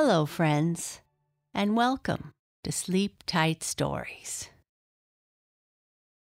Hello, 0.00 0.26
friends, 0.26 1.00
and 1.52 1.76
welcome 1.76 2.32
to 2.62 2.70
Sleep 2.70 3.24
Tight 3.26 3.64
Stories. 3.64 4.48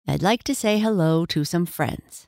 I'd 0.05 0.20
like 0.20 0.43
to 0.43 0.55
say 0.57 0.80
hello 0.80 1.25
to 1.27 1.45
some 1.45 1.67
friends. 1.67 2.27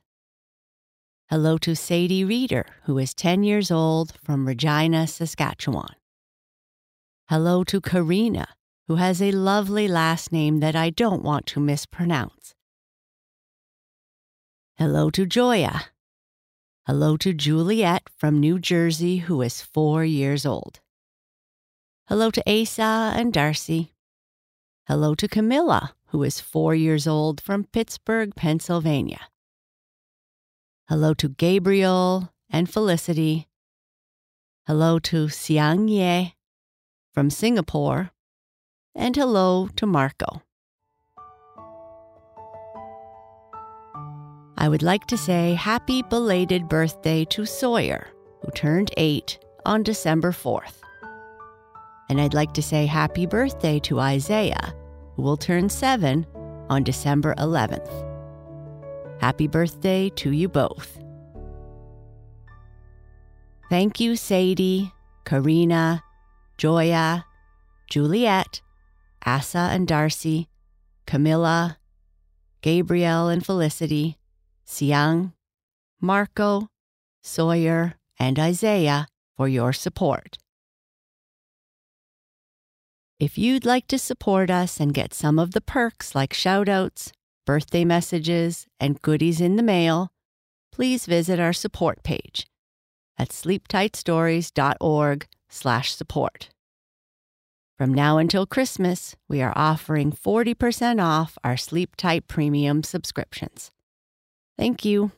Hello 1.31 1.59
to 1.59 1.75
Sadie 1.75 2.23
Reeder, 2.23 2.67
who 2.85 2.99
is 2.99 3.15
10 3.15 3.43
years 3.43 3.73
old 3.73 4.13
from 4.23 4.47
Regina, 4.47 5.09
Saskatchewan. 5.09 5.97
Hello 7.29 7.65
to 7.65 7.81
Karina, 7.81 8.47
who 8.87 8.95
has 8.95 9.21
a 9.21 9.33
lovely 9.33 9.89
last 9.89 10.31
name 10.31 10.61
that 10.61 10.77
I 10.77 10.91
don't 10.91 11.25
want 11.25 11.47
to 11.47 11.59
mispronounce. 11.59 12.55
Hello 14.79 15.11
to 15.11 15.27
Joya. 15.27 15.87
Hello 16.87 17.17
to 17.17 17.33
Juliet 17.33 18.05
from 18.17 18.39
New 18.39 18.61
Jersey, 18.61 19.17
who 19.17 19.43
is 19.43 19.63
four 19.63 20.05
years 20.05 20.47
old. 20.47 20.79
Hello 22.07 22.31
to 22.31 22.43
Asa 22.47 23.15
and 23.17 23.33
Darcy. 23.33 23.95
Hello 24.87 25.15
to 25.15 25.27
Camilla, 25.27 25.95
who 26.09 26.23
is 26.23 26.39
four 26.39 26.75
years 26.75 27.07
old 27.07 27.41
from 27.41 27.65
Pittsburgh, 27.65 28.37
Pennsylvania. 28.37 29.23
Hello 30.87 31.15
to 31.15 31.31
Gabriel 31.31 32.29
and 32.51 32.69
Felicity. 32.69 33.49
Hello 34.67 34.99
to 34.99 35.29
Xiang 35.29 35.89
Ye 35.89 36.35
from 37.15 37.31
Singapore. 37.31 38.11
And 38.95 39.17
hello 39.17 39.71
to 39.77 39.87
Marco. 39.87 40.43
I 44.59 44.69
would 44.69 44.83
like 44.83 45.07
to 45.07 45.17
say 45.17 45.55
happy 45.55 46.03
belated 46.03 46.69
birthday 46.69 47.25
to 47.31 47.47
Sawyer, 47.47 48.09
who 48.43 48.51
turned 48.51 48.91
eight 48.99 49.39
on 49.65 49.83
December 49.83 50.33
4th. 50.33 50.84
And 52.15 52.21
I'd 52.21 52.33
like 52.33 52.55
to 52.55 52.63
say 52.63 52.87
happy 52.87 53.27
birthday 53.27 53.81
to 53.81 53.99
Isaiah, 53.99 54.73
who 55.17 55.23
will 55.23 55.37
turn 55.37 55.69
seven 55.69 56.25
on 56.69 56.85
December 56.85 57.35
11th. 57.39 57.91
Happy 59.21 59.49
birthday 59.49 60.11
to 60.11 60.31
you 60.31 60.49
both. 60.49 60.97
Thank 63.69 63.99
you, 63.99 64.15
Sadie, 64.15 64.93
Karina, 65.25 66.05
Joya, 66.57 67.27
Juliet, 67.91 68.63
Asa 69.27 69.71
and 69.73 69.89
Darcy, 69.89 70.49
Camilla, 71.07 71.79
Gabriel 72.63 73.27
and 73.27 73.45
Felicity, 73.45 74.19
Siang, 74.65 75.33
Marco, 76.01 76.69
Sawyer, 77.25 77.95
and 78.21 78.39
Isaiah 78.39 79.09
for 79.37 79.49
your 79.49 79.73
support. 79.73 80.39
If 83.25 83.39
you'd 83.39 83.65
like 83.65 83.87
to 83.87 83.99
support 83.99 84.51
us 84.51 84.79
and 84.79 84.93
get 84.93 85.15
some 85.15 85.39
of 85.39 85.53
the 85.53 85.63
perks 85.63 86.15
like 86.15 86.35
shoutouts, 86.35 87.11
birthday 87.47 87.83
messages, 87.83 88.67
and 88.79 89.01
goodies 89.01 89.41
in 89.41 89.57
the 89.57 89.63
mail, 89.63 90.13
please 90.71 91.07
visit 91.07 91.41
our 91.41 91.55
support 91.55 92.03
page 92.03 92.47
at 93.17 93.31
sleeptightstories.org 93.31 95.27
slash 95.49 95.95
support. 95.95 96.51
From 97.79 97.95
now 97.95 98.19
until 98.19 98.45
Christmas, 98.45 99.17
we 99.27 99.41
are 99.41 99.55
offering 99.57 100.13
40% 100.13 101.03
off 101.03 101.39
our 101.43 101.57
Sleep 101.57 101.97
Tight 101.97 102.29
Premium 102.29 102.83
subscriptions. 102.83 103.71
Thank 104.59 104.85
you. 104.85 105.13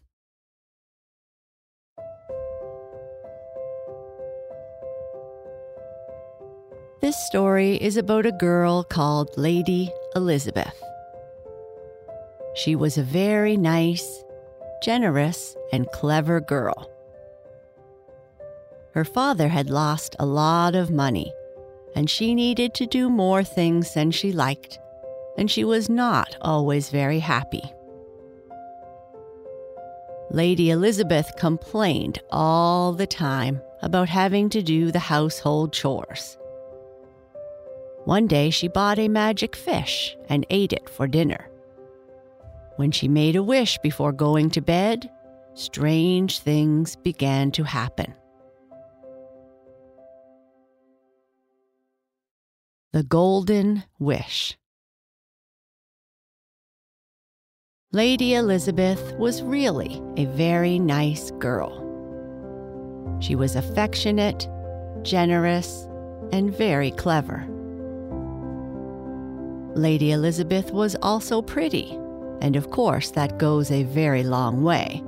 This 7.03 7.27
story 7.27 7.77
is 7.77 7.99
about 7.99 8.25
a 8.25 8.33
girl 8.33 8.83
called 8.83 9.37
Lady 9.37 9.93
Elizabeth. 10.15 10.83
She 12.55 12.75
was 12.75 12.97
a 12.97 13.03
very 13.03 13.55
nice, 13.59 14.25
generous, 14.83 15.55
and 15.73 15.87
clever 15.93 16.41
girl. 16.41 16.91
Her 18.95 19.05
father 19.05 19.49
had 19.49 19.69
lost 19.69 20.17
a 20.19 20.25
lot 20.25 20.75
of 20.75 20.91
money, 20.91 21.31
and 21.95 22.09
she 22.09 22.35
needed 22.35 22.73
to 22.75 22.87
do 22.87 23.11
more 23.11 23.45
things 23.45 23.93
than 23.93 24.11
she 24.11 24.33
liked, 24.33 24.79
and 25.37 25.51
she 25.51 25.65
was 25.65 25.91
not 25.91 26.35
always 26.41 26.89
very 26.89 27.19
happy. 27.19 27.63
Lady 30.31 30.71
Elizabeth 30.71 31.31
complained 31.37 32.21
all 32.31 32.95
the 32.95 33.07
time 33.07 33.61
about 33.83 34.09
having 34.09 34.49
to 34.49 34.63
do 34.63 34.91
the 34.91 34.99
household 34.99 35.75
chores. 35.75 36.39
One 38.07 38.29
day 38.29 38.51
she 38.51 38.69
bought 38.69 39.01
a 39.01 39.09
magic 39.09 39.57
fish 39.57 40.17
and 40.29 40.47
ate 40.49 40.73
it 40.73 40.89
for 40.89 41.09
dinner. 41.09 41.51
When 42.77 42.93
she 42.93 43.09
made 43.09 43.35
a 43.35 43.43
wish 43.43 43.79
before 43.79 44.13
going 44.13 44.51
to 44.51 44.61
bed, 44.61 45.11
strange 45.55 46.39
things 46.39 46.95
began 46.95 47.51
to 47.51 47.65
happen. 47.65 48.15
The 52.93 53.03
Golden 53.03 53.83
Wish. 53.99 54.57
Lady 57.91 58.35
Elizabeth 58.35 59.15
was 59.19 59.43
really 59.43 60.01
a 60.17 60.27
very 60.27 60.79
nice 60.79 61.33
girl. 61.41 61.83
She 63.19 63.35
was 63.35 63.57
affectionate, 63.57 64.49
generous, 65.03 65.89
and 66.31 66.57
very 66.57 66.93
clever. 66.93 67.49
Lady 69.77 70.13
Elizabeth 70.13 70.73
was 70.73 70.97
also 71.03 71.43
pretty, 71.43 71.91
and 72.41 72.57
of 72.57 72.71
course, 72.71 73.11
that 73.11 73.37
goes 73.37 73.71
a 73.71 73.83
very 73.83 74.23
long 74.23 74.63
way. 74.63 75.03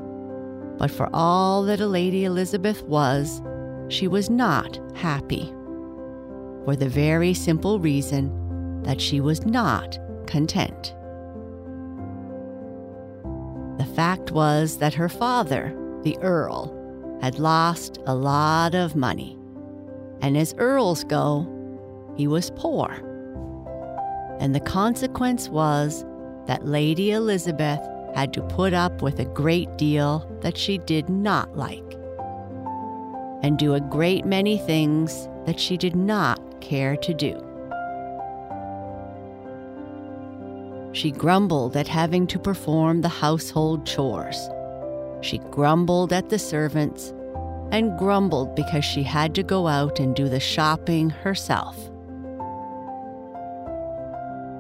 But 0.77 0.91
for 0.91 1.09
all 1.15 1.63
that 1.65 1.81
a 1.81 1.87
Lady 1.87 2.27
Elizabeth 2.27 2.83
was, 2.83 3.41
she 3.89 4.07
was 4.09 4.29
not 4.29 4.79
happy. 4.95 5.55
For 6.67 6.77
the 6.77 6.89
very 6.89 7.33
simple 7.33 7.81
reason 7.81 8.83
that 8.83 9.01
she 9.01 9.21
was 9.23 9.47
not 9.47 9.99
content. 10.27 10.95
The 13.79 13.91
fact 13.97 14.33
was 14.33 14.77
that 14.77 14.93
her 14.93 15.09
father, 15.09 15.75
the 16.03 16.19
Earl, 16.19 17.19
had 17.23 17.39
lost 17.39 18.01
a 18.07 18.15
lot 18.15 18.75
of 18.75 18.95
money. 18.95 19.39
And 20.21 20.37
as 20.37 20.55
Earls 20.59 21.05
go, 21.05 21.47
he 22.19 22.27
was 22.27 22.51
poor 22.51 23.08
and 24.41 24.55
the 24.55 24.61
consequence 24.61 25.49
was 25.49 26.05
that 26.47 26.67
Lady 26.67 27.11
Elizabeth 27.11 27.81
had 28.15 28.33
to 28.33 28.43
put 28.43 28.73
up 28.73 29.03
with 29.03 29.19
a 29.19 29.25
great 29.25 29.77
deal 29.77 30.27
that 30.41 30.57
she 30.57 30.79
did 30.79 31.09
not 31.09 31.57
like, 31.57 31.97
and 33.43 33.59
do 33.59 33.75
a 33.75 33.81
great 33.81 34.25
many 34.25 34.59
things 34.59 35.29
that 35.47 35.61
she 35.61 35.77
did 35.77 35.95
not 35.95 36.41
care 36.61 36.97
to 36.97 37.15
do. 37.15 37.45
She 40.93 41.11
grumbled 41.11 41.77
at 41.77 41.87
having 41.87 42.27
to 42.29 42.39
perform 42.39 43.03
the 43.03 43.09
household 43.09 43.87
chores. 43.87 44.49
She 45.21 45.39
grumbled 45.39 46.13
at 46.13 46.31
the 46.31 46.39
servants 46.39 47.13
and 47.71 47.99
grumbled 47.99 48.55
because 48.57 48.85
she 48.85 49.03
had 49.03 49.35
to 49.35 49.43
go 49.43 49.67
out 49.67 50.01
and 50.01 50.17
do 50.17 50.29
the 50.29 50.41
shopping 50.41 51.11
herself. 51.11 51.91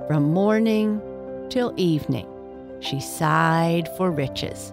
From 0.08 0.32
morning 0.32 1.00
till 1.50 1.72
evening, 1.76 2.26
she 2.80 2.98
sighed 2.98 3.88
for 3.96 4.10
riches. 4.10 4.72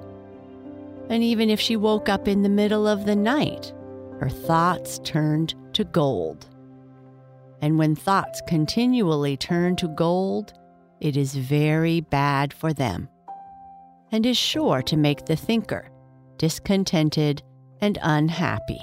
And 1.10 1.22
even 1.22 1.50
if 1.50 1.60
she 1.60 1.76
woke 1.76 2.10
up 2.10 2.28
in 2.28 2.42
the 2.42 2.50
middle 2.50 2.88
of 2.88 3.06
the 3.06 3.16
night, 3.16 3.74
her 4.20 4.30
thoughts 4.30 5.00
turned 5.04 5.54
to 5.74 5.84
gold. 5.84 6.48
And 7.62 7.78
when 7.78 7.96
thoughts 7.96 8.42
continually 8.48 9.38
turn 9.38 9.76
to 9.78 9.90
gold, 9.90 10.54
it 11.02 11.18
is 11.18 11.36
very 11.36 12.00
bad 12.02 12.54
for 12.54 12.74
them. 12.74 13.10
and 14.12 14.26
is 14.26 14.38
sure 14.38 14.82
to 14.84 14.96
make 14.96 15.26
the 15.26 15.36
thinker 15.36 15.90
discontented 16.38 17.44
and 17.82 17.98
unhappy. 18.02 18.82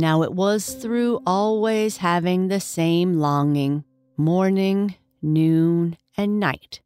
Now 0.00 0.22
it 0.22 0.32
was 0.32 0.74
through 0.74 1.20
always 1.26 1.96
having 1.96 2.46
the 2.46 2.60
same 2.60 3.18
longing, 3.18 3.82
morning, 4.16 4.94
noon, 5.20 5.98
and 6.16 6.38
night, 6.38 6.80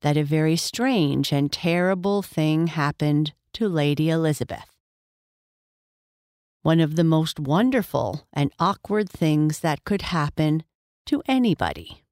that 0.00 0.16
a 0.16 0.24
very 0.24 0.56
strange 0.56 1.30
and 1.30 1.52
terrible 1.52 2.22
thing 2.22 2.68
happened 2.68 3.34
to 3.52 3.68
Lady 3.68 4.08
Elizabeth. 4.08 4.70
One 6.62 6.80
of 6.80 6.96
the 6.96 7.04
most 7.04 7.38
wonderful 7.38 8.26
and 8.32 8.50
awkward 8.58 9.10
things 9.10 9.60
that 9.60 9.84
could 9.84 10.02
happen 10.02 10.64
to 11.04 11.22
anybody. 11.28 12.02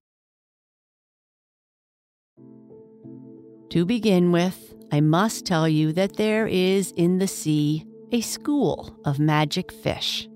To 3.71 3.87
begin 3.87 4.33
with, 4.33 4.75
I 4.93 5.01
must 5.01 5.47
tell 5.47 5.67
you 5.67 5.95
that 5.95 6.17
there 6.17 6.47
is 6.47 6.93
in 6.93 7.19
the 7.19 7.27
sea 7.27 7.87
a 8.15 8.21
school 8.21 8.97
of 9.05 9.19
magic 9.19 9.73
fish. 9.73 10.29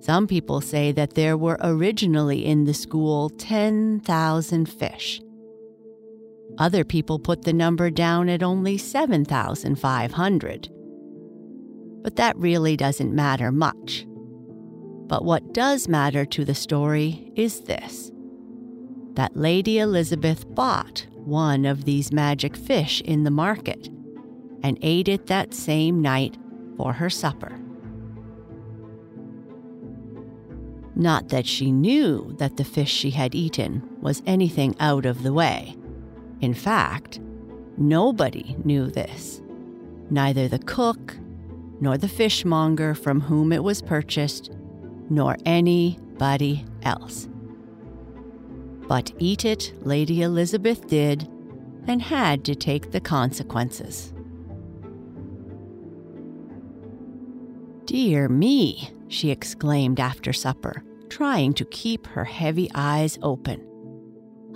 Some 0.00 0.26
people 0.26 0.60
say 0.60 0.90
that 0.90 1.14
there 1.14 1.36
were 1.36 1.56
originally 1.62 2.44
in 2.44 2.64
the 2.64 2.74
school 2.74 3.30
10,000 3.30 4.68
fish. 4.68 5.20
Other 6.58 6.82
people 6.82 7.20
put 7.20 7.42
the 7.42 7.52
number 7.52 7.90
down 7.90 8.28
at 8.28 8.42
only 8.42 8.76
7,500. 8.76 10.68
But 12.02 12.16
that 12.16 12.36
really 12.36 12.76
doesn't 12.76 13.14
matter 13.14 13.52
much. 13.52 14.04
But 15.06 15.24
what 15.24 15.54
does 15.54 15.86
matter 15.86 16.24
to 16.24 16.44
the 16.44 16.56
story 16.56 17.30
is 17.36 17.60
this 17.60 18.10
that 19.14 19.36
Lady 19.36 19.78
Elizabeth 19.78 20.44
bought 20.56 21.06
one 21.14 21.64
of 21.64 21.84
these 21.84 22.10
magic 22.12 22.56
fish 22.56 23.00
in 23.02 23.22
the 23.22 23.30
market 23.30 23.88
and 24.66 24.78
ate 24.82 25.06
it 25.06 25.28
that 25.28 25.54
same 25.54 26.02
night 26.02 26.36
for 26.76 26.92
her 26.92 27.08
supper. 27.08 27.56
Not 30.96 31.28
that 31.28 31.46
she 31.46 31.70
knew 31.70 32.34
that 32.38 32.56
the 32.56 32.64
fish 32.64 32.90
she 32.92 33.10
had 33.10 33.36
eaten 33.36 33.88
was 34.00 34.24
anything 34.26 34.74
out 34.80 35.06
of 35.06 35.22
the 35.22 35.32
way. 35.32 35.76
In 36.40 36.52
fact, 36.52 37.20
nobody 37.76 38.56
knew 38.64 38.90
this. 38.90 39.40
Neither 40.10 40.48
the 40.48 40.58
cook, 40.58 41.16
nor 41.80 41.96
the 41.96 42.08
fishmonger 42.08 42.92
from 42.96 43.20
whom 43.20 43.52
it 43.52 43.62
was 43.62 43.80
purchased, 43.80 44.50
nor 45.08 45.36
anybody 45.46 46.64
else. 46.82 47.28
But 48.88 49.12
eat 49.20 49.44
it 49.44 49.74
Lady 49.82 50.22
Elizabeth 50.22 50.88
did 50.88 51.28
and 51.86 52.02
had 52.02 52.44
to 52.46 52.56
take 52.56 52.90
the 52.90 53.00
consequences. 53.00 54.12
Dear 57.86 58.28
me, 58.28 58.90
she 59.08 59.30
exclaimed 59.30 60.00
after 60.00 60.32
supper, 60.32 60.82
trying 61.08 61.54
to 61.54 61.64
keep 61.66 62.06
her 62.08 62.24
heavy 62.24 62.68
eyes 62.74 63.16
open. 63.22 63.64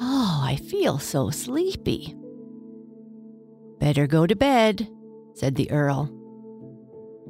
Oh, 0.00 0.40
I 0.42 0.56
feel 0.56 0.98
so 0.98 1.30
sleepy. 1.30 2.16
Better 3.78 4.06
go 4.08 4.26
to 4.26 4.34
bed, 4.34 4.88
said 5.34 5.54
the 5.54 5.70
Earl. 5.70 6.10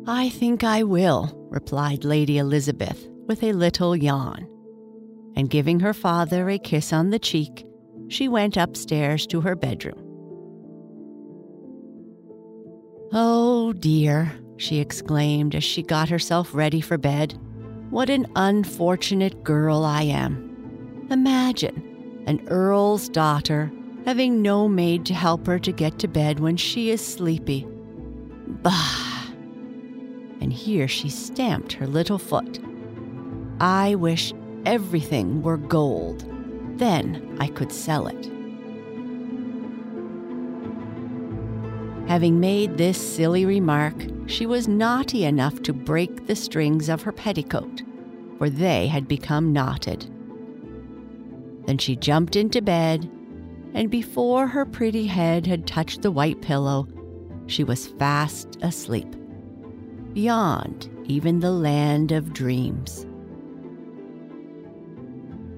I 0.06 0.31
think 0.31 0.64
I 0.64 0.85
will, 0.85 1.37
replied 1.50 2.05
Lady 2.05 2.38
Elizabeth 2.38 3.06
with 3.26 3.43
a 3.43 3.53
little 3.53 3.94
yawn. 3.94 4.49
And 5.37 5.50
giving 5.50 5.81
her 5.81 5.94
father 5.94 6.49
a 6.49 6.58
kiss 6.58 6.93
on 6.93 7.11
the 7.11 7.19
cheek, 7.19 7.64
she 8.08 8.26
went 8.26 8.56
upstairs 8.56 9.26
to 9.29 9.43
her 9.43 9.55
bedroom. 9.55 10.06
Oh 13.12 13.73
dear, 13.75 14.32
she 14.60 14.78
exclaimed 14.78 15.54
as 15.54 15.64
she 15.64 15.82
got 15.82 16.10
herself 16.10 16.54
ready 16.54 16.82
for 16.82 16.98
bed. 16.98 17.38
What 17.88 18.10
an 18.10 18.26
unfortunate 18.36 19.42
girl 19.42 19.84
I 19.84 20.02
am. 20.02 21.06
Imagine 21.10 22.22
an 22.26 22.46
earl's 22.48 23.08
daughter 23.08 23.72
having 24.04 24.42
no 24.42 24.68
maid 24.68 25.06
to 25.06 25.14
help 25.14 25.46
her 25.46 25.58
to 25.58 25.72
get 25.72 25.98
to 26.00 26.08
bed 26.08 26.40
when 26.40 26.58
she 26.58 26.90
is 26.90 27.00
sleepy. 27.04 27.66
Bah! 28.46 29.24
And 30.42 30.52
here 30.52 30.88
she 30.88 31.08
stamped 31.08 31.72
her 31.72 31.86
little 31.86 32.18
foot. 32.18 32.60
I 33.60 33.94
wish 33.94 34.34
everything 34.66 35.42
were 35.42 35.56
gold. 35.56 36.26
Then 36.78 37.36
I 37.40 37.48
could 37.48 37.72
sell 37.72 38.08
it. 38.08 38.30
Having 42.08 42.40
made 42.40 42.76
this 42.76 42.98
silly 42.98 43.46
remark, 43.46 43.94
she 44.31 44.47
was 44.47 44.69
naughty 44.69 45.25
enough 45.25 45.61
to 45.62 45.73
break 45.73 46.27
the 46.27 46.37
strings 46.37 46.88
of 46.88 47.03
her 47.03 47.12
petticoat, 47.12 47.82
for 48.38 48.49
they 48.49 48.87
had 48.87 49.09
become 49.09 49.53
knotted. 49.53 50.09
Then 51.67 51.79
she 51.79 51.97
jumped 51.97 52.37
into 52.37 52.62
bed, 52.62 53.11
and 53.75 53.91
before 53.91 54.47
her 54.47 54.65
pretty 54.65 55.06
head 55.06 55.47
had 55.47 55.67
touched 55.67 56.03
the 56.03 56.11
white 56.11 56.41
pillow, 56.41 56.88
she 57.47 57.65
was 57.65 57.88
fast 57.88 58.56
asleep, 58.62 59.15
beyond 60.12 60.88
even 61.05 61.41
the 61.41 61.50
land 61.50 62.12
of 62.12 62.32
dreams. 62.32 63.06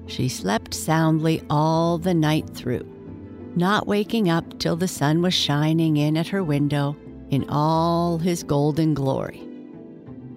She 0.07 0.27
slept 0.27 0.73
soundly 0.73 1.41
all 1.49 1.97
the 1.97 2.13
night 2.13 2.49
through 2.49 2.89
not 3.55 3.85
waking 3.85 4.29
up 4.29 4.57
till 4.57 4.75
the 4.75 4.87
sun 4.87 5.21
was 5.21 5.33
shining 5.33 5.97
in 5.97 6.17
at 6.17 6.27
her 6.29 6.43
window 6.43 6.95
in 7.29 7.45
all 7.49 8.17
his 8.17 8.43
golden 8.43 8.93
glory. 8.93 9.41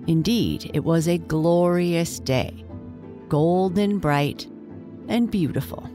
Indeed, 0.06 0.70
it 0.72 0.84
was 0.84 1.08
a 1.08 1.18
glorious 1.18 2.18
day, 2.20 2.64
golden 3.28 3.98
bright 3.98 4.46
and 5.08 5.30
beautiful. 5.30 5.88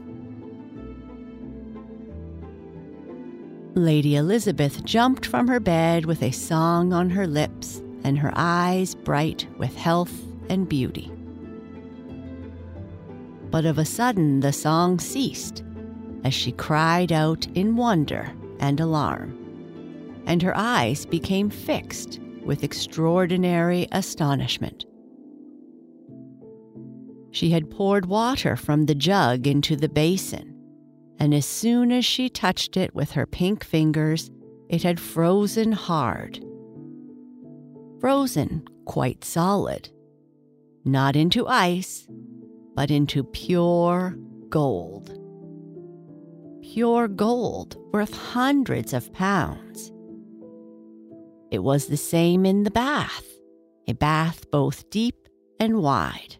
Lady 3.74 4.16
Elizabeth 4.16 4.84
jumped 4.84 5.24
from 5.24 5.48
her 5.48 5.58
bed 5.58 6.04
with 6.04 6.22
a 6.22 6.30
song 6.30 6.92
on 6.92 7.08
her 7.08 7.26
lips 7.26 7.82
and 8.04 8.18
her 8.18 8.32
eyes 8.34 8.94
bright 8.94 9.46
with 9.56 9.74
health 9.74 10.12
and 10.50 10.68
beauty. 10.68 11.10
But 13.50 13.64
of 13.64 13.78
a 13.78 13.84
sudden 13.84 14.40
the 14.40 14.52
song 14.52 14.98
ceased 14.98 15.62
as 16.24 16.34
she 16.34 16.52
cried 16.52 17.12
out 17.12 17.46
in 17.54 17.76
wonder 17.76 18.30
and 18.60 18.78
alarm, 18.78 19.41
and 20.26 20.42
her 20.42 20.56
eyes 20.56 21.06
became 21.06 21.50
fixed 21.50 22.20
with 22.44 22.64
extraordinary 22.64 23.88
astonishment. 23.92 24.84
She 27.30 27.50
had 27.50 27.70
poured 27.70 28.06
water 28.06 28.56
from 28.56 28.86
the 28.86 28.94
jug 28.94 29.46
into 29.46 29.76
the 29.76 29.88
basin, 29.88 30.54
and 31.18 31.32
as 31.32 31.46
soon 31.46 31.92
as 31.92 32.04
she 32.04 32.28
touched 32.28 32.76
it 32.76 32.94
with 32.94 33.12
her 33.12 33.26
pink 33.26 33.64
fingers, 33.64 34.30
it 34.68 34.82
had 34.82 35.00
frozen 35.00 35.72
hard. 35.72 36.44
Frozen 38.00 38.64
quite 38.84 39.24
solid, 39.24 39.90
not 40.84 41.16
into 41.16 41.46
ice, 41.46 42.06
but 42.74 42.90
into 42.90 43.22
pure 43.24 44.16
gold 44.48 45.18
pure 46.72 47.06
gold 47.06 47.76
worth 47.92 48.16
hundreds 48.16 48.94
of 48.94 49.12
pounds. 49.12 49.92
It 51.52 51.62
was 51.62 51.84
the 51.84 51.98
same 51.98 52.46
in 52.46 52.62
the 52.62 52.70
bath, 52.70 53.26
a 53.86 53.92
bath 53.92 54.50
both 54.50 54.88
deep 54.88 55.28
and 55.60 55.82
wide. 55.82 56.36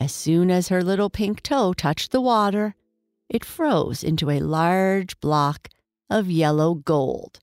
As 0.00 0.10
soon 0.10 0.50
as 0.50 0.68
her 0.68 0.82
little 0.82 1.10
pink 1.10 1.42
toe 1.42 1.74
touched 1.74 2.10
the 2.10 2.22
water, 2.22 2.74
it 3.28 3.44
froze 3.44 4.02
into 4.02 4.30
a 4.30 4.40
large 4.40 5.20
block 5.20 5.68
of 6.08 6.30
yellow 6.30 6.76
gold, 6.76 7.40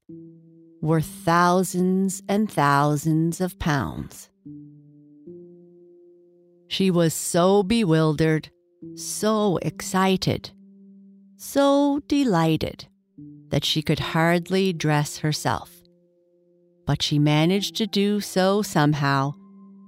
worth 0.82 1.06
thousands 1.06 2.24
and 2.28 2.52
thousands 2.52 3.40
of 3.40 3.60
pounds. 3.60 4.32
She 6.68 6.90
was 6.90 7.14
so 7.14 7.62
bewildered, 7.62 8.50
so 8.96 9.58
excited, 9.62 10.50
so 11.36 12.02
delighted 12.08 12.88
that 13.50 13.64
she 13.64 13.84
could 13.84 14.00
hardly 14.00 14.74
dress 14.74 15.20
herself. 15.20 15.77
But 16.88 17.04
she 17.04 17.20
managed 17.20 17.76
to 17.76 17.86
do 17.86 18.22
so 18.22 18.64
somehow 18.64 19.34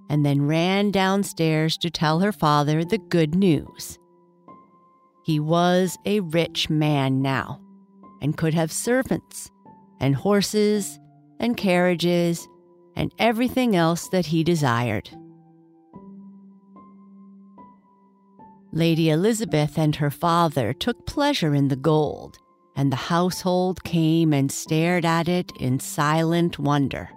and 0.09 0.25
then 0.25 0.45
ran 0.45 0.91
downstairs 0.91 1.77
to 1.77 1.89
tell 1.89 2.19
her 2.19 2.31
father 2.31 2.83
the 2.83 2.97
good 2.97 3.33
news. 3.33 3.97
He 5.23 5.39
was 5.39 5.97
a 6.05 6.19
rich 6.19 6.69
man 6.69 7.21
now 7.21 7.61
and 8.21 8.35
could 8.35 8.53
have 8.53 8.71
servants 8.71 9.49
and 9.99 10.15
horses 10.15 10.99
and 11.39 11.55
carriages 11.55 12.47
and 12.95 13.13
everything 13.17 13.75
else 13.75 14.09
that 14.09 14.25
he 14.27 14.43
desired. 14.43 15.09
Lady 18.73 19.09
Elizabeth 19.09 19.77
and 19.77 19.95
her 19.95 20.11
father 20.11 20.73
took 20.73 21.05
pleasure 21.05 21.55
in 21.55 21.69
the 21.69 21.75
gold, 21.75 22.39
and 22.79 22.93
the 22.93 23.09
household 23.11 23.83
came 23.83 24.31
and 24.31 24.49
stared 24.49 25.03
at 25.03 25.27
it 25.27 25.51
in 25.59 25.81
silent 25.81 26.57
wonder. 26.57 27.09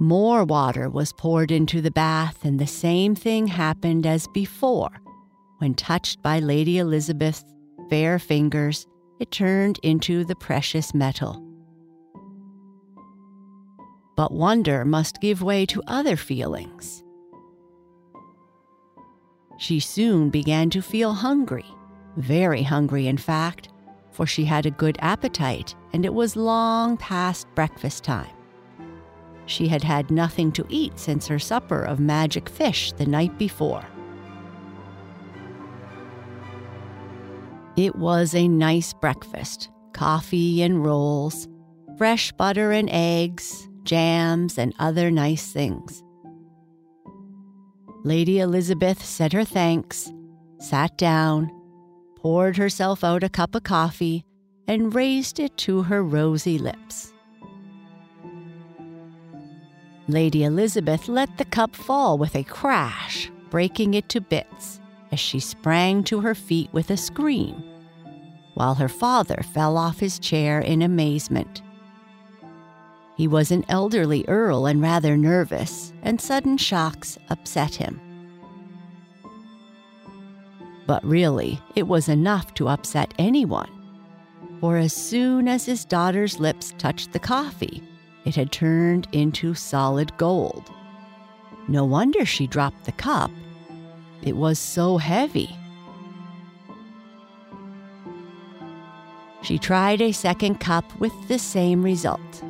More 0.00 0.42
water 0.44 0.90
was 0.90 1.12
poured 1.12 1.52
into 1.52 1.80
the 1.80 1.92
bath, 1.92 2.44
and 2.44 2.58
the 2.58 2.66
same 2.66 3.14
thing 3.14 3.46
happened 3.46 4.04
as 4.04 4.26
before. 4.34 4.90
When 5.58 5.74
touched 5.74 6.24
by 6.24 6.40
Lady 6.40 6.78
Elizabeth's 6.78 7.44
fair 7.88 8.18
fingers, 8.18 8.84
it 9.20 9.30
turned 9.30 9.78
into 9.84 10.24
the 10.24 10.34
precious 10.34 10.92
metal. 10.92 11.40
But 14.16 14.32
wonder 14.32 14.84
must 14.84 15.20
give 15.20 15.40
way 15.40 15.66
to 15.66 15.84
other 15.86 16.16
feelings. 16.16 17.04
She 19.58 19.78
soon 19.78 20.30
began 20.30 20.68
to 20.70 20.82
feel 20.82 21.12
hungry, 21.12 21.66
very 22.16 22.62
hungry, 22.62 23.06
in 23.06 23.16
fact, 23.16 23.68
for 24.10 24.26
she 24.26 24.44
had 24.44 24.66
a 24.66 24.70
good 24.70 24.98
appetite 25.00 25.74
and 25.92 26.04
it 26.04 26.14
was 26.14 26.36
long 26.36 26.96
past 26.96 27.46
breakfast 27.54 28.04
time. 28.04 28.30
She 29.46 29.68
had 29.68 29.82
had 29.82 30.10
nothing 30.10 30.52
to 30.52 30.66
eat 30.68 30.98
since 30.98 31.26
her 31.26 31.38
supper 31.38 31.82
of 31.82 32.00
magic 32.00 32.48
fish 32.48 32.92
the 32.92 33.06
night 33.06 33.36
before. 33.38 33.84
It 37.76 37.96
was 37.96 38.34
a 38.34 38.48
nice 38.48 38.92
breakfast 38.92 39.70
coffee 39.92 40.62
and 40.62 40.84
rolls, 40.84 41.48
fresh 41.98 42.32
butter 42.32 42.72
and 42.72 42.88
eggs, 42.90 43.68
jams, 43.84 44.58
and 44.58 44.74
other 44.78 45.10
nice 45.10 45.52
things. 45.52 46.02
Lady 48.02 48.40
Elizabeth 48.40 49.04
said 49.04 49.32
her 49.32 49.44
thanks, 49.44 50.10
sat 50.58 50.96
down, 50.96 51.50
poured 52.22 52.56
herself 52.56 53.02
out 53.02 53.24
a 53.24 53.28
cup 53.28 53.52
of 53.56 53.64
coffee, 53.64 54.24
and 54.68 54.94
raised 54.94 55.40
it 55.40 55.56
to 55.56 55.82
her 55.82 56.04
rosy 56.04 56.56
lips. 56.56 57.12
Lady 60.06 60.44
Elizabeth 60.44 61.08
let 61.08 61.36
the 61.36 61.44
cup 61.44 61.74
fall 61.74 62.16
with 62.16 62.36
a 62.36 62.44
crash, 62.44 63.28
breaking 63.50 63.94
it 63.94 64.08
to 64.08 64.20
bits 64.20 64.80
as 65.10 65.18
she 65.18 65.40
sprang 65.40 66.04
to 66.04 66.20
her 66.20 66.34
feet 66.34 66.72
with 66.72 66.90
a 66.90 66.96
scream, 66.96 67.60
while 68.54 68.76
her 68.76 68.88
father 68.88 69.42
fell 69.52 69.76
off 69.76 69.98
his 69.98 70.20
chair 70.20 70.60
in 70.60 70.80
amazement. 70.80 71.60
He 73.16 73.26
was 73.26 73.50
an 73.50 73.64
elderly 73.68 74.24
earl 74.28 74.66
and 74.66 74.80
rather 74.80 75.16
nervous, 75.16 75.92
and 76.02 76.20
sudden 76.20 76.56
shocks 76.56 77.18
upset 77.30 77.74
him. 77.74 78.00
But 80.92 81.06
really, 81.06 81.58
it 81.74 81.88
was 81.88 82.10
enough 82.10 82.52
to 82.52 82.68
upset 82.68 83.14
anyone, 83.18 83.70
for 84.60 84.76
as 84.76 84.92
soon 84.92 85.48
as 85.48 85.64
his 85.64 85.86
daughter's 85.86 86.38
lips 86.38 86.74
touched 86.76 87.14
the 87.14 87.18
coffee, 87.18 87.82
it 88.26 88.34
had 88.34 88.52
turned 88.52 89.08
into 89.12 89.54
solid 89.54 90.14
gold. 90.18 90.70
No 91.66 91.86
wonder 91.86 92.26
she 92.26 92.46
dropped 92.46 92.84
the 92.84 92.92
cup. 92.92 93.30
It 94.20 94.36
was 94.36 94.58
so 94.58 94.98
heavy. 94.98 95.56
She 99.40 99.56
tried 99.56 100.02
a 100.02 100.12
second 100.12 100.60
cup 100.60 100.84
with 101.00 101.14
the 101.26 101.38
same 101.38 101.82
result. 101.82 102.42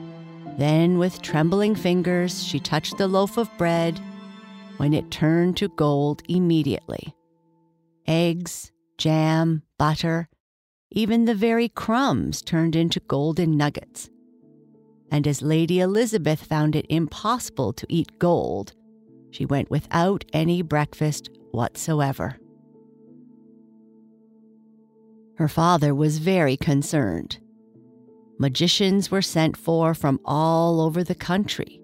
Then, 0.58 0.98
with 0.98 1.22
trembling 1.22 1.76
fingers, 1.76 2.42
she 2.42 2.58
touched 2.58 2.98
the 2.98 3.06
loaf 3.06 3.38
of 3.38 3.56
bread 3.56 4.00
when 4.78 4.92
it 4.92 5.12
turned 5.12 5.56
to 5.58 5.68
gold 5.68 6.24
immediately. 6.28 7.14
Eggs, 8.06 8.72
jam, 8.98 9.62
butter, 9.78 10.28
even 10.90 11.24
the 11.24 11.34
very 11.34 11.68
crumbs 11.68 12.42
turned 12.42 12.76
into 12.76 13.00
golden 13.00 13.56
nuggets 13.56 14.10
and 15.12 15.28
as 15.28 15.42
Lady 15.42 15.78
Elizabeth 15.78 16.42
found 16.42 16.74
it 16.74 16.86
impossible 16.88 17.74
to 17.74 17.86
eat 17.90 18.18
gold, 18.18 18.72
she 19.30 19.44
went 19.44 19.70
without 19.70 20.24
any 20.32 20.62
breakfast 20.62 21.28
whatsoever. 21.50 22.38
Her 25.36 25.48
father 25.48 25.94
was 25.94 26.16
very 26.16 26.56
concerned. 26.56 27.38
Magicians 28.38 29.10
were 29.10 29.20
sent 29.20 29.54
for 29.54 29.92
from 29.92 30.18
all 30.24 30.80
over 30.80 31.04
the 31.04 31.14
country, 31.14 31.78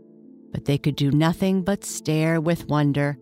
but 0.50 0.64
they 0.64 0.78
could 0.78 0.96
do 0.96 1.10
nothing 1.10 1.62
but 1.62 1.84
stare 1.84 2.40
with 2.40 2.66
wonder 2.66 3.18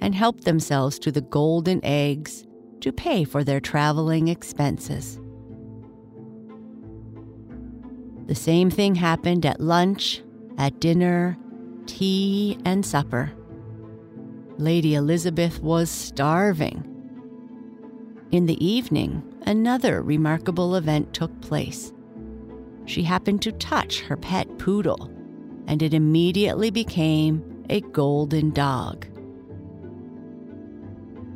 and 0.00 0.14
help 0.14 0.42
themselves 0.42 0.98
to 1.00 1.12
the 1.12 1.20
golden 1.20 1.80
eggs 1.84 2.46
to 2.80 2.92
pay 2.92 3.24
for 3.24 3.42
their 3.44 3.60
traveling 3.60 4.28
expenses. 4.28 5.18
The 8.26 8.34
same 8.34 8.70
thing 8.70 8.94
happened 8.94 9.44
at 9.44 9.60
lunch, 9.60 10.22
at 10.56 10.80
dinner, 10.80 11.36
tea, 11.86 12.58
and 12.64 12.84
supper. 12.84 13.32
Lady 14.56 14.94
Elizabeth 14.94 15.62
was 15.62 15.90
starving. 15.90 16.90
In 18.30 18.46
the 18.46 18.64
evening, 18.64 19.22
another 19.42 20.02
remarkable 20.02 20.76
event 20.76 21.12
took 21.12 21.38
place. 21.40 21.92
She 22.86 23.02
happened 23.02 23.42
to 23.42 23.52
touch 23.52 24.00
her 24.00 24.16
pet 24.16 24.58
poodle, 24.58 25.10
and 25.66 25.82
it 25.82 25.94
immediately 25.94 26.70
became 26.70 27.64
a 27.70 27.80
golden 27.80 28.50
dog. 28.50 29.06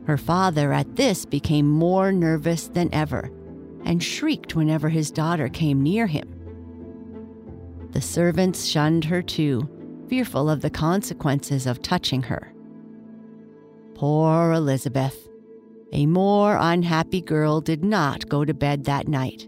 Her 0.08 0.16
father 0.16 0.72
at 0.72 0.96
this 0.96 1.26
became 1.26 1.68
more 1.68 2.12
nervous 2.12 2.68
than 2.68 2.88
ever 2.94 3.30
and 3.84 4.02
shrieked 4.02 4.56
whenever 4.56 4.88
his 4.88 5.10
daughter 5.10 5.50
came 5.50 5.82
near 5.82 6.06
him. 6.06 6.34
The 7.90 8.00
servants 8.00 8.64
shunned 8.64 9.04
her 9.04 9.20
too, 9.20 9.68
fearful 10.08 10.48
of 10.48 10.62
the 10.62 10.70
consequences 10.70 11.66
of 11.66 11.82
touching 11.82 12.22
her. 12.22 12.54
Poor 13.94 14.52
Elizabeth. 14.52 15.28
A 15.92 16.06
more 16.06 16.56
unhappy 16.58 17.20
girl 17.20 17.60
did 17.60 17.84
not 17.84 18.30
go 18.30 18.46
to 18.46 18.54
bed 18.54 18.84
that 18.84 19.08
night. 19.08 19.46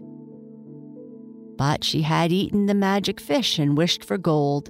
But 1.57 1.83
she 1.83 2.03
had 2.03 2.31
eaten 2.31 2.67
the 2.67 2.75
magic 2.75 3.19
fish 3.19 3.57
and 3.57 3.75
wished 3.75 4.03
for 4.03 4.19
gold, 4.19 4.69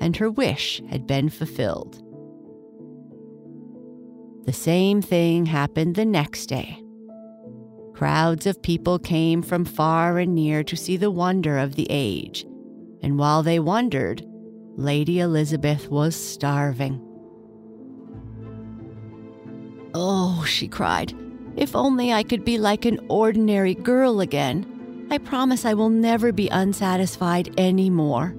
and 0.00 0.18
her 0.18 0.30
wish 0.30 0.82
had 0.90 1.06
been 1.06 1.30
fulfilled. 1.30 2.02
The 4.44 4.52
same 4.52 5.02
thing 5.02 5.46
happened 5.46 5.94
the 5.94 6.04
next 6.04 6.46
day. 6.46 6.82
Crowds 7.94 8.46
of 8.46 8.62
people 8.62 8.98
came 8.98 9.42
from 9.42 9.64
far 9.64 10.18
and 10.18 10.34
near 10.34 10.62
to 10.64 10.76
see 10.76 10.96
the 10.96 11.10
wonder 11.10 11.58
of 11.58 11.74
the 11.74 11.86
age 11.90 12.46
and 13.02 13.18
while 13.18 13.42
they 13.42 13.58
wondered, 13.58 14.24
Lady 14.76 15.20
Elizabeth 15.20 15.88
was 15.88 16.14
starving. 16.14 17.00
Oh, 19.94 20.44
she 20.46 20.68
cried, 20.68 21.14
if 21.56 21.74
only 21.74 22.12
I 22.12 22.22
could 22.22 22.44
be 22.44 22.58
like 22.58 22.84
an 22.84 23.00
ordinary 23.08 23.74
girl 23.74 24.20
again. 24.20 25.06
I 25.10 25.18
promise 25.18 25.64
I 25.64 25.74
will 25.74 25.88
never 25.88 26.30
be 26.30 26.48
unsatisfied 26.48 27.52
any 27.58 27.90
more. 27.90 28.34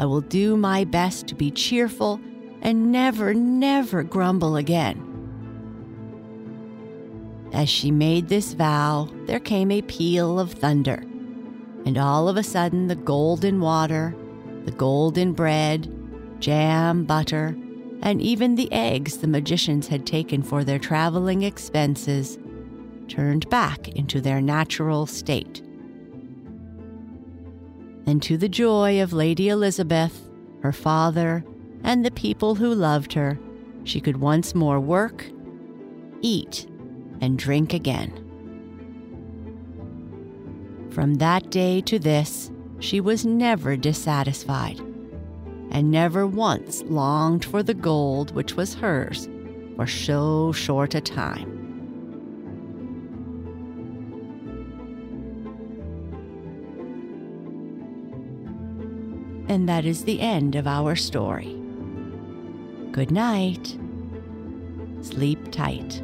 I 0.00 0.06
will 0.06 0.22
do 0.22 0.56
my 0.56 0.84
best 0.84 1.28
to 1.28 1.34
be 1.34 1.50
cheerful 1.50 2.20
and 2.62 2.90
never, 2.90 3.32
never 3.32 4.02
grumble 4.02 4.56
again. 4.56 5.06
As 7.52 7.68
she 7.68 7.90
made 7.90 8.28
this 8.28 8.52
vow, 8.52 9.08
there 9.26 9.40
came 9.40 9.70
a 9.70 9.82
peal 9.82 10.38
of 10.38 10.52
thunder 10.52 11.04
and 11.86 11.98
all 11.98 12.28
of 12.28 12.36
a 12.36 12.42
sudden 12.42 12.88
the 12.88 12.94
golden 12.94 13.60
water, 13.60 14.14
the 14.64 14.70
golden 14.72 15.32
bread, 15.32 15.92
jam, 16.38 17.04
butter, 17.04 17.56
and 18.02 18.20
even 18.20 18.54
the 18.54 18.72
eggs 18.72 19.18
the 19.18 19.26
magicians 19.26 19.88
had 19.88 20.06
taken 20.06 20.42
for 20.42 20.64
their 20.64 20.78
traveling 20.78 21.42
expenses 21.42 22.38
turned 23.08 23.48
back 23.50 23.88
into 23.88 24.20
their 24.20 24.40
natural 24.40 25.06
state. 25.06 25.60
And 28.06 28.22
to 28.22 28.36
the 28.36 28.48
joy 28.48 29.02
of 29.02 29.12
Lady 29.12 29.48
Elizabeth, 29.48 30.28
her 30.62 30.72
father, 30.72 31.44
and 31.82 32.04
the 32.04 32.10
people 32.10 32.54
who 32.54 32.74
loved 32.74 33.12
her, 33.14 33.38
she 33.84 34.00
could 34.00 34.18
once 34.18 34.54
more 34.54 34.80
work, 34.80 35.26
eat, 36.20 36.66
and 37.20 37.38
drink 37.38 37.72
again. 37.74 38.12
From 40.90 41.14
that 41.14 41.50
day 41.50 41.80
to 41.82 41.98
this, 41.98 42.50
she 42.80 43.00
was 43.00 43.24
never 43.24 43.76
dissatisfied, 43.76 44.80
and 45.70 45.90
never 45.90 46.26
once 46.26 46.82
longed 46.82 47.44
for 47.44 47.62
the 47.62 47.74
gold 47.74 48.34
which 48.34 48.56
was 48.56 48.74
hers 48.74 49.28
for 49.76 49.86
so 49.86 50.52
short 50.52 50.94
a 50.94 51.00
time. 51.00 51.56
And 59.48 59.68
that 59.68 59.84
is 59.84 60.04
the 60.04 60.20
end 60.20 60.54
of 60.54 60.66
our 60.66 60.94
story. 60.94 61.56
Good 62.92 63.10
night. 63.10 63.76
Sleep 65.02 65.50
tight. 65.50 66.02